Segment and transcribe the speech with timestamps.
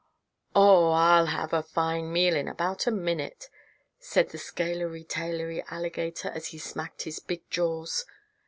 [0.55, 3.51] "Oh, I'll have a fine meal in about a minute,"
[3.99, 8.03] said the scalery tailery alligator as he smacked his big jaws.